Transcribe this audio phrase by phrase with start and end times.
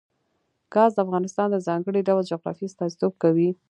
[0.73, 3.49] ګاز د افغانستان د ځانګړي ډول جغرافیه استازیتوب کوي.